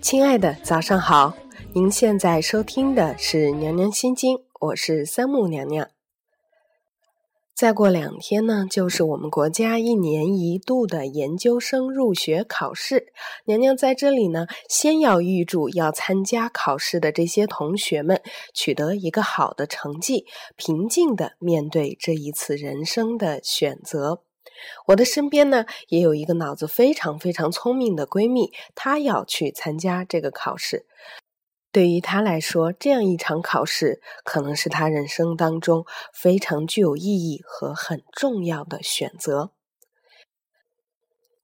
[0.00, 1.34] 亲爱的，早上好！
[1.74, 5.97] 您现在收听的是《娘娘心经》，我是三木娘娘。
[7.58, 13.12] 再过两天呢，就是我们国家一年一度的研究生入学考试。
[13.46, 18.22] 娘娘在这里呢，先要预祝要参加考试的这些同学们
[18.54, 24.22] 取得一个好的成绩，平静的面对这一次人生的选择。
[24.86, 30.86] 我的身边呢，也有一个脑子非常非常聪明的闺蜜，她要去参加这个考试。
[31.70, 39.52] 对于他来说，这样一场考试可能是他人生当中非常具有意义和很重要的选择，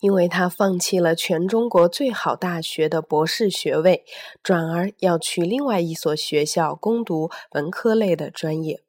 [0.01, 4.05] 因为他放弃了全中国最好大学的博士学位，
[4.43, 8.83] 转而要去另外一所学校攻读文科类的专业。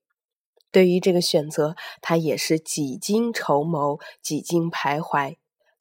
[0.71, 5.35] 对于这个选择，他也是几经筹谋、几经徘徊，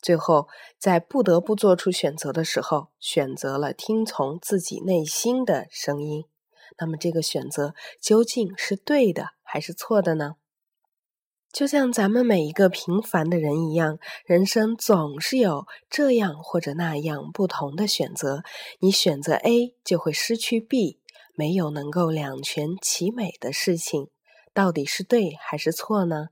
[0.05, 6.27] 最后在不得不做出选择的时候，选择了听从自己内心的声音。
[6.79, 10.35] 那么，这个选择究竟是对的还是错的呢？
[11.51, 18.43] 就像咱们每一个平凡的人一样，人生总是有这样或者那样不同的选择。
[18.81, 21.01] 你选择 A，就会失去 B，
[21.35, 24.11] 没有能够两全其美的事情。
[24.53, 26.27] 到底是对还是错呢？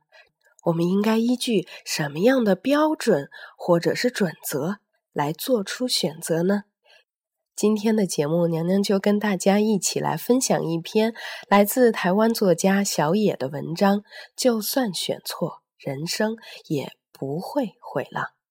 [0.64, 4.78] 我们应该依据什么样的标准或者是准则
[5.12, 6.64] 来做出选择呢？
[7.54, 11.14] 今天的节目，娘娘就跟大家一起来分享一篇
[11.48, 14.02] 来自台湾作家小野的文章：
[14.34, 18.41] 就算选错，人生也不会毁了。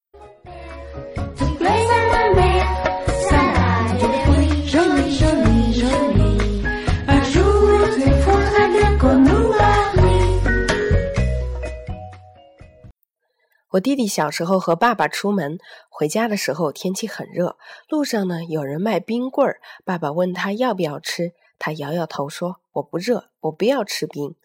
[13.71, 15.57] 我弟弟小时候和爸爸出门
[15.89, 19.61] 回家的时候，天气很热，路上呢有人卖冰棍儿。
[19.85, 24.35] 爸爸问他要不要吃，他摇摇头说：“我不热，我不要吃冰。”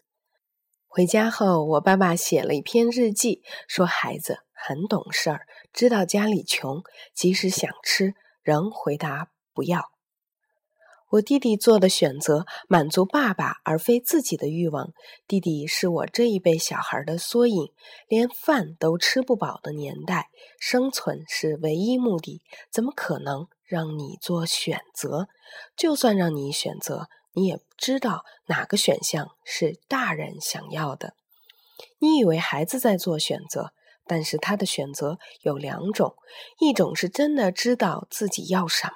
[0.87, 5.41] 回家后，我爸爸写了一篇日记，说孩子很懂事儿，
[5.73, 6.81] 知道家里穷，
[7.13, 9.96] 即使想吃，仍回答不要。
[11.09, 14.93] 我弟弟做的选择满足爸爸而非自己的欲望。
[15.27, 17.71] 弟弟是我这一辈小孩的缩影。
[18.09, 20.29] 连饭都吃不饱的年代，
[20.59, 25.27] 生存是唯一目的，怎么可能让你做选择？
[25.77, 31.13] 就算让你选择，你也不知道哪个选项是大人想要的。
[31.99, 33.71] 你以为孩子在做选择，
[34.05, 36.15] 但是他的选择有两种：
[36.59, 38.93] 一种是真的知道自己要什么。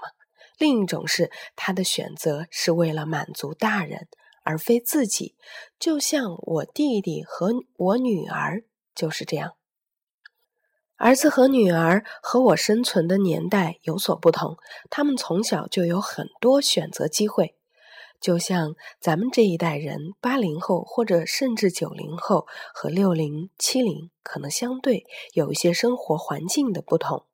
[0.62, 4.08] 另一种是他的选择是为了满足大人，
[4.44, 5.36] 而非自己。
[5.80, 8.64] 就像我弟弟和我女儿
[8.94, 9.54] 就是这样。
[10.98, 14.58] 儿子和女儿和我生存的年代有所不同，
[14.92, 17.56] 他们从小就有很多选择机会。
[18.20, 27.26] 就像咱们这一代人，八零后或者甚至九零后和六零、七零，可能相对有一些生活环境的不同。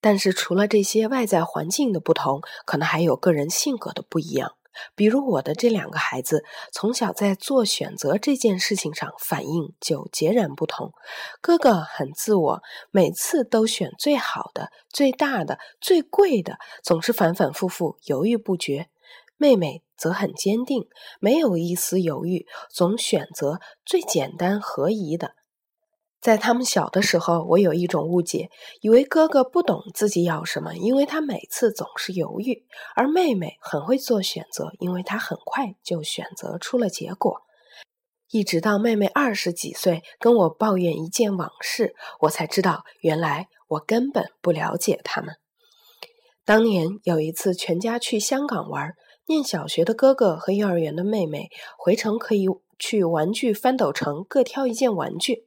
[0.00, 4.52] 但是除了这些外在环境的不同，可能还有个人性格的不一样。
[4.94, 10.92] 比如我的这两个孩子，从小在做选择这件事情上反应就截然不同。
[11.40, 18.90] 哥哥很自我，每次都选最好的、最大的、最贵的，总是反反复复，犹豫不决。
[19.38, 20.86] 妹妹则很坚定，
[21.20, 25.32] 没有一丝犹豫，总选择最简单合宜的。
[26.26, 28.50] 在他们小的时候，我有一种误解，
[28.80, 32.64] 以为哥哥不懂自己要什么，因为他每次总是犹豫；
[32.96, 37.42] 而妹妹很会做选择，因为她很快就选择出了结果。
[38.28, 45.36] 一直到妹妹二十几岁跟我抱怨一件往事，我才知道，原来我根本不了解他们。
[46.44, 48.94] 当年有一次全家去香港玩，
[49.28, 52.48] 念小学的哥哥和幼儿园的妹妹回程可以。
[52.78, 55.46] 去玩具翻斗城各挑一件玩具，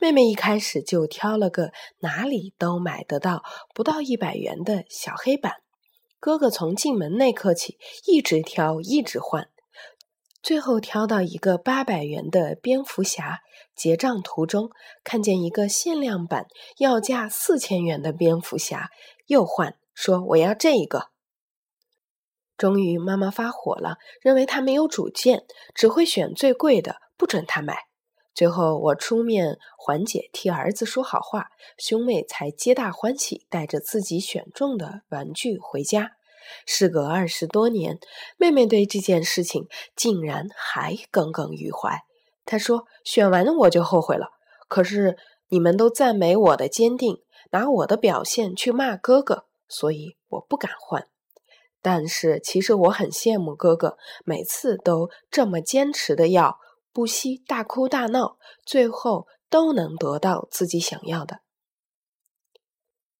[0.00, 3.42] 妹妹一开始就挑了个哪里都买得到、
[3.74, 5.56] 不到一百元的小黑板。
[6.18, 9.48] 哥哥从进门那刻起一直挑，一直换，
[10.42, 13.40] 最后挑到一个八百元的蝙蝠侠。
[13.74, 14.70] 结账途中
[15.02, 16.46] 看见一个限量版
[16.76, 18.90] 要价四千元的蝙蝠侠，
[19.26, 21.08] 又换说我要这一个。
[22.60, 27.86] 终于，妈妈发火了，认为他没有主见，只会选最贵的，不准他买。
[28.34, 31.46] 最后我出面缓解，替儿子说好话，
[31.78, 36.10] 兄妹才皆大欢喜，带着自己选中的玩具回家。
[36.66, 37.98] 事隔二十多年，
[38.36, 39.66] 妹妹对这件事情
[39.96, 42.00] 竟然还耿耿于怀。
[42.44, 44.32] 她说：“选完我就后悔了，
[44.68, 45.16] 可是
[45.48, 47.22] 你们都赞美我的坚定，
[47.52, 51.06] 拿我的表现去骂哥哥，所以我不敢换。
[51.82, 56.58] 但是其实我很羡慕哥哥，每次都这么坚持的要，
[56.92, 61.40] 不惜大哭大闹，最后都能得到自己想要的。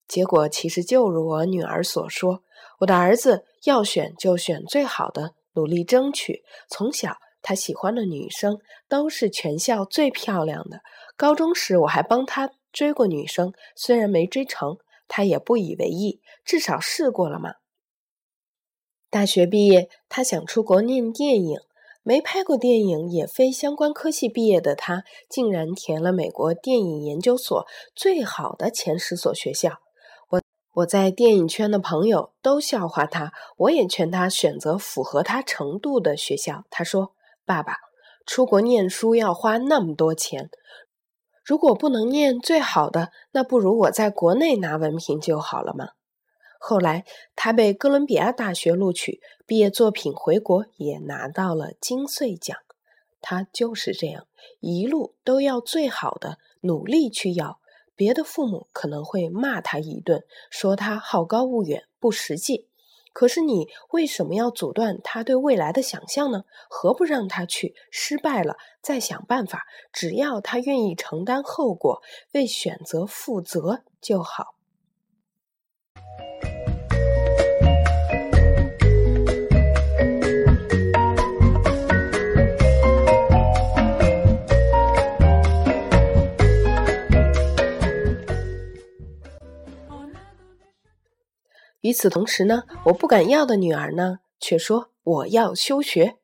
[0.06, 2.42] 结果其实就如我女儿所说。”
[2.80, 6.42] 我的儿子要选就选最好的，努力争取。
[6.70, 8.58] 从小他喜欢的女生
[8.88, 10.80] 都是全校最漂亮的。
[11.14, 14.78] 高中时我还帮他追过女生，虽然没追成，
[15.08, 17.52] 他也不以为意，至少试过了嘛。
[19.10, 21.58] 大学毕业，他想出国念电影，
[22.04, 27.66] 没拍过电影，也非相关科系毕业的他，竟然填了美国电影研究所
[27.96, 29.80] 最好的前十所学校。
[30.28, 30.40] 我
[30.74, 36.62] 我在电影圈的朋友都笑话他，我也劝他选择符合他程度的学校。
[36.70, 37.10] 他说
[37.44, 37.78] ：“爸爸，
[38.24, 40.50] 出国念书要花那么多钱，
[41.44, 45.88] 如果不能念最好的，那不如我在国内拿文凭就好了嘛。”
[46.62, 52.54] 后来他被哥伦比亚大学录取，毕业作品回国也拿到了金穗奖。
[53.22, 54.26] 他就是这样，
[54.60, 57.60] 一路都要最好的，努力去要。
[57.96, 62.68] 别的父母可能会骂他一顿，说他好高骛远、不实际。
[63.12, 66.44] 可是你为什么要阻断他对未来的想象呢？
[66.68, 67.74] 何不让他去？
[67.90, 72.02] 失败了再想办法，只要他愿意承担后果，
[72.32, 74.54] 为选择负责就好。
[91.80, 96.16] 与此同时呢，我不敢要的女儿呢，却说我要休学。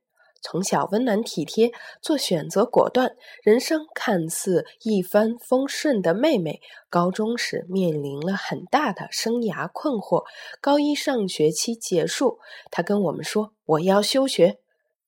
[0.43, 10.25] 从小温暖体贴，做选择果断，人生看似一帆风顺的妹妹，高中时面临了很大的生涯困惑。
[10.61, 12.39] 高一上学期结束，
[12.71, 14.59] 她跟我们说我要休学。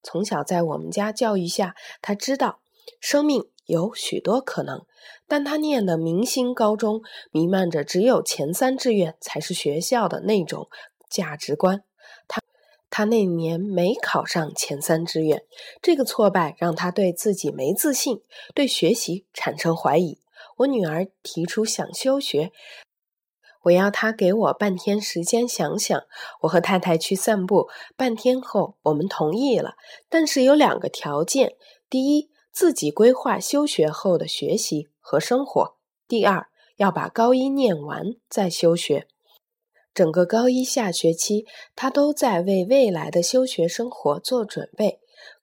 [0.02, 2.60] 从小在我们家教育下，她知道
[3.00, 3.50] 生命。
[3.66, 4.86] 有许多可能，
[5.26, 10.68] 但他念的明星高中弥漫着只有前三志愿才是学校的那种
[11.10, 11.84] 价值观。
[12.26, 12.40] 他
[12.88, 15.42] 他那年没考上前三志愿，
[15.82, 18.22] 这个挫败让他对自己没自信，
[18.54, 20.18] 对学习产生怀疑。
[20.58, 22.50] 我女儿提出想休学，
[23.64, 26.02] 我要他给我半天时间想想。
[26.40, 29.74] 我和太太去散步，半天后我们同意了，
[30.08, 31.52] 但是有两个条件：
[31.90, 32.30] 第一。
[32.58, 35.76] 自己规划休学后的学习和生活。
[36.08, 39.06] 第二，要把高一念完再休学。
[39.94, 41.46] 整个高一下学期，
[41.76, 44.98] 他都在为未来的休学生活做准备。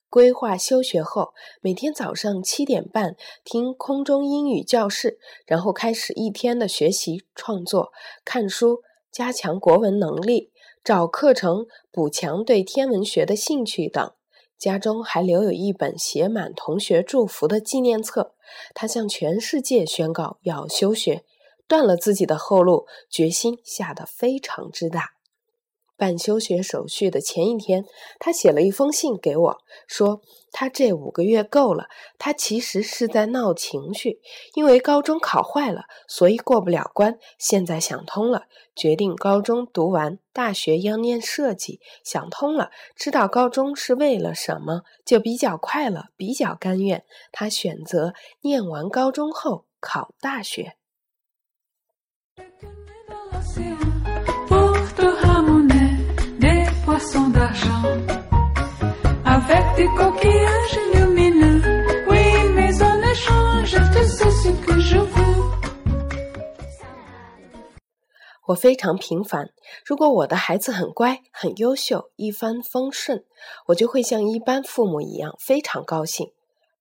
[0.09, 3.15] 规划休学后，每天早上七点半
[3.45, 7.93] 听空中英语教室，然后开始一天的学习、创作、
[8.25, 10.51] 看书，加强国文能力，
[10.83, 14.11] 找课程补强对天文学的兴趣等。
[14.57, 18.33] 家中还留有一本写满同学祝福的纪念册。
[18.73, 21.23] 他向全世界宣告要休学，
[21.67, 25.11] 断了自己的后路，决心下得非常之大。
[25.97, 27.85] 办休学手续的前一天，
[28.19, 30.21] 他写了一封信给我，说
[30.57, 31.89] 他这五个月够了。
[32.17, 34.21] 他其实是在闹情绪，
[34.53, 37.19] 因为高中考坏了，所以过不了关。
[37.37, 41.81] 现在想通了，决定高中读完，大学要念设计。
[42.05, 47.03] 想通了，知道高中是为了什么，就比较快乐，比较甘愿。
[47.33, 50.77] 他选择念完高中后考大学。
[68.47, 69.51] 我非常平凡。
[69.85, 73.25] 如果我的孩子很乖、很优秀、一帆风顺，
[73.65, 76.31] 我就会像一般父母一样非常高兴。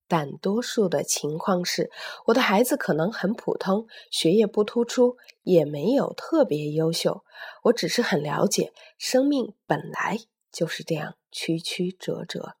[0.07, 1.91] 但多数的情况是，
[2.27, 7.25] 我的孩子可能很普通，学业不突出，也没有特别优秀。
[7.63, 10.19] 我只是很了解，生命本来
[10.53, 12.55] 就是这样曲曲折折。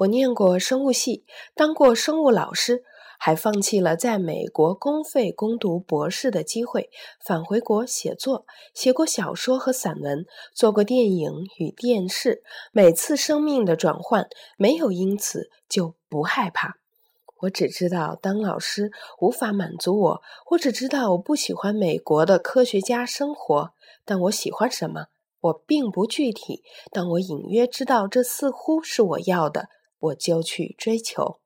[0.00, 2.84] 我念过生物系，当过生物老师。
[3.22, 6.88] 还放弃了在美国公费攻读博士的机会，
[7.22, 12.42] 返回国写作，写过小说和散文，做过电影与电视。
[12.72, 16.76] 每次生命的转换，没有因此就不害怕。
[17.42, 20.22] 我只知道当老师无法满足我，
[20.52, 23.74] 我只知道我不喜欢美国的科学家生活，
[24.06, 25.08] 但我喜欢什么，
[25.40, 26.62] 我并不具体。
[26.90, 29.68] 但我隐约知道这似乎是我要的，
[29.98, 31.40] 我就去追求。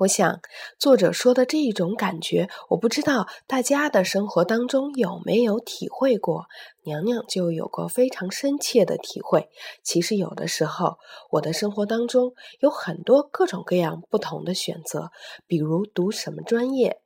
[0.00, 0.40] 我想，
[0.78, 6.44] 作者说的这一种感觉，我不知道大家的生活当中有没有体会过。
[6.84, 9.48] 娘娘就有过非常深切的体会。
[9.82, 10.98] 其实，有的时候，
[11.30, 15.10] 我的生活当中有很多各种各样不同的选择，
[15.46, 17.00] 比如读什么专业、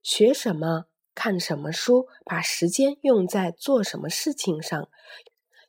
[0.00, 0.84] 学什么、
[1.22, 4.88] 看什么书、把时间用在做什么事情上。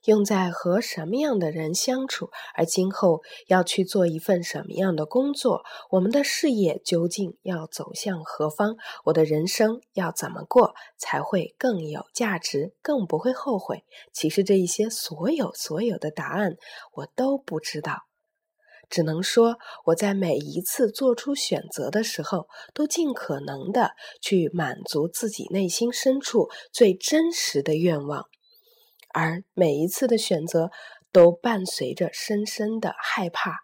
[0.05, 8.77] 用在和什么样的人相处，而今后要去做一份什么样的工作，我们的事业究竟要走向何方？
[9.03, 13.83] 我的人生要怎么过才会更有价值，更不会后悔？
[14.13, 16.55] 其实这一些所有所有的答案
[16.93, 18.05] 我都不知道，
[18.91, 28.25] 只能说我在每一次做出选择的时候，都尽可能的去满足自己内心深处最真实的愿望。
[29.13, 30.69] 而每一次的选择
[31.11, 33.59] 都伴随着深深的害怕，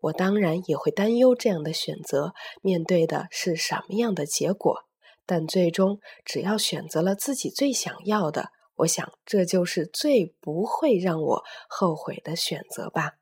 [0.00, 2.32] 我当然也会担忧这样的选择
[2.62, 4.84] 面对的是什么样的结果。
[5.26, 13.12] 但最终，只要选择了自己最想要的，我想这就是最不会让我后悔的选择吧。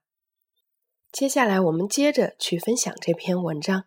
[1.12, 3.84] 接下来，我们接着去分享这篇文章。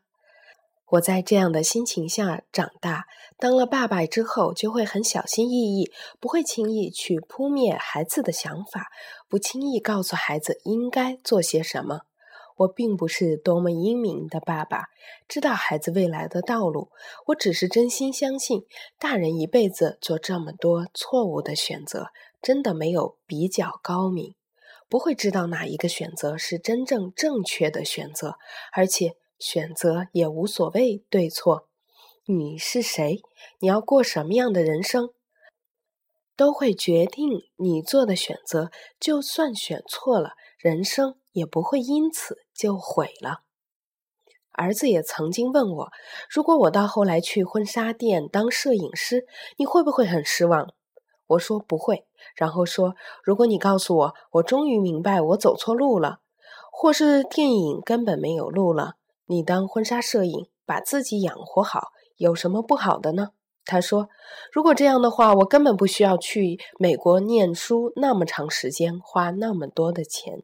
[0.94, 3.06] 我在这样的心情下长大，
[3.38, 8.88] 当了爸爸之后，就会很小心翼翼，不会轻易去扑灭孩子的想法，
[9.28, 12.02] 不轻易告诉孩子应该做些什么。
[12.58, 14.86] 我并不是多么英明的爸爸，
[15.28, 16.90] 知道孩子未来的道路。
[17.28, 18.64] 我只是真心相信，
[18.98, 22.08] 大人一辈子做这么多错误的选择，
[22.42, 24.34] 真的没有比较高明，
[24.90, 28.36] 不会知道哪一个选择是真正正确的选择，
[28.74, 29.16] 而且。
[29.40, 31.70] 选择也无所谓对错，
[32.26, 33.22] 你是谁，
[33.60, 35.12] 你要过什么样的人生，
[36.36, 38.70] 都会决定你做的选择。
[39.00, 43.44] 就算选错了，人生也不会因此就毁了。
[44.52, 45.92] 儿子也曾经问我，
[46.30, 50.74] 如果我到后来去婚纱店当摄影师，你会不会很失望？
[51.30, 52.06] 我说不会。
[52.36, 56.20] 然后说，如果你告诉我，我终于明白我走错路了，
[56.72, 58.96] 或是电影根本没有路了。
[59.26, 63.30] 你当婚纱摄影，把自己养活好，有什么不好的呢？
[63.66, 64.10] 他说
[64.52, 70.42] ：“如果这样的话，我根本不需要去美国念书那么长时间，花那么多的钱。”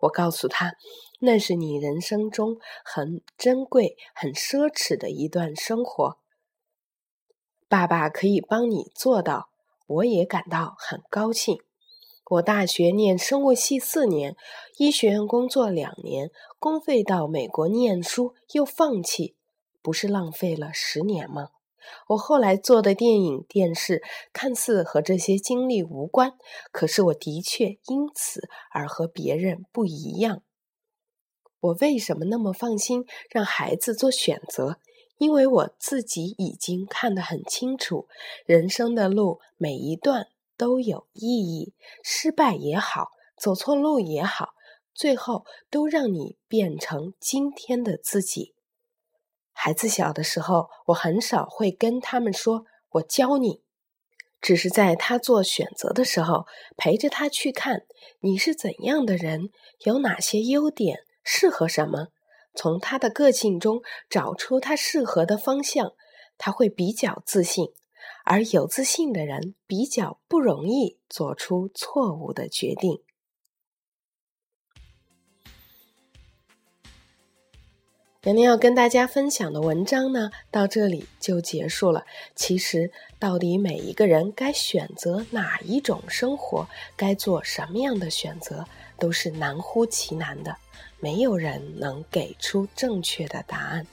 [0.00, 0.72] 我告诉他
[1.20, 6.18] ：“那是你人生中很珍贵、很奢侈的一段生活。
[7.68, 9.50] 爸爸可以帮你做到，
[9.86, 11.58] 我也感到很高兴。”
[12.30, 14.34] 我大学念生物系四年，
[14.78, 19.36] 医学院工作两年，公费到美国念书又放弃，
[19.82, 21.50] 不是浪费了十年吗？
[22.08, 26.32] 我后来做的电影、电视看似和这些经历无关，
[26.72, 30.42] 可是我的确因此而和别人不一样。
[31.60, 34.78] 我为什么那么放心让孩子做选择？
[35.18, 38.08] 因为我自己已经看得很清楚，
[38.46, 40.28] 人生的路每一段。
[40.56, 44.54] 都有意义，失败也好，走错路也好，
[44.94, 48.54] 最后都让你变成今天的自己。
[49.52, 53.62] 孩子小的时候，我很少会跟他们说“我教你”，
[54.40, 57.84] 只是在他做选择的时候，陪着他去看
[58.20, 62.10] 你是怎样的人，有哪些优点，适合什么，
[62.54, 65.92] 从他的个性中找出他适合的方向，
[66.38, 67.72] 他会比较自信。
[68.24, 73.02] 而有自信的人比较不容易做出错误的决定。
[78.22, 82.06] 娘娘要跟大家分享的文章呢，到这里就结束了。
[82.34, 88.64] 其实，到底每一个人该选择哪一种生活，该做什么样的选择，
[88.98, 90.56] 都是难乎其难的，
[91.00, 93.86] 没有人能给出正确的答案。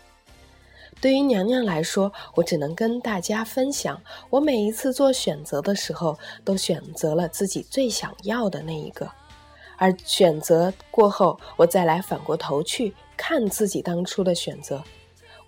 [0.99, 9.09] 对于娘娘来说，我只能跟大家分享，我每一次做选择的时候，都选择了自己最想要的那一个。
[9.77, 14.83] 而选择过后，我再来反过头去看自己当初的选择，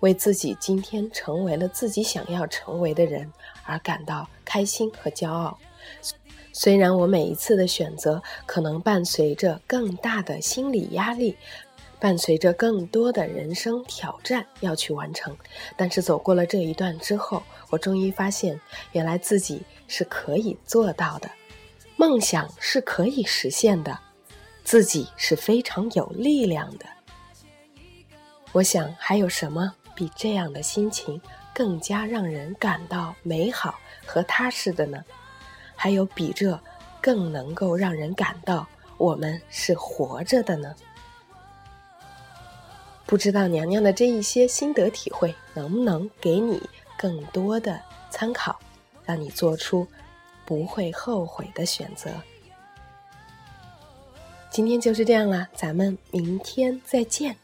[0.00, 3.32] 为自己今天成为了自己想要成为的人
[3.64, 5.56] 而感到开心和骄傲。
[6.54, 11.36] 虽然我每一次的选择可能伴随着更大的心理压力。
[12.00, 15.34] 伴随着更多的人生挑战要去完成，
[15.74, 18.60] 但是走过了这一段之后，我终于发现，
[18.92, 21.30] 原来自己是可以做到的，
[21.96, 23.98] 梦想是可以实现的，
[24.64, 26.84] 自己是非常有力量的。
[28.52, 31.18] 我想，还有什么比这样的心情
[31.54, 35.02] 更加让人感到美好和踏实的呢？
[35.84, 36.58] 还有比这
[36.98, 40.74] 更能够让人感到我们是活着的呢？
[43.04, 46.58] 不知道娘娘的这一些心得体会，能不能给你
[46.96, 48.58] 更多的参考，
[49.04, 49.86] 让你做出
[50.46, 52.10] 不会后悔的选择？
[54.48, 57.36] 今天就是这样啦，咱们明天再见。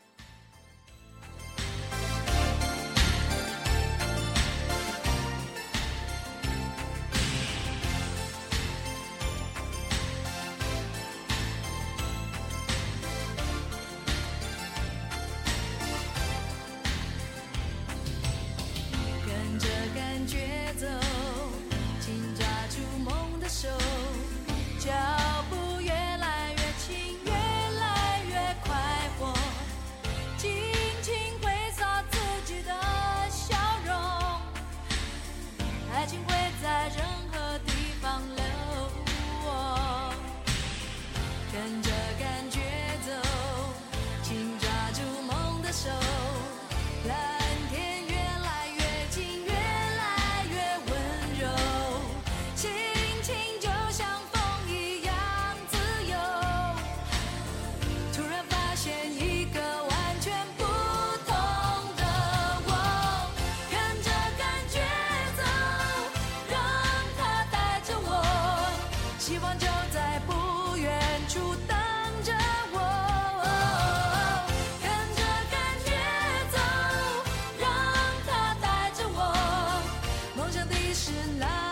[81.13, 81.70] 越来。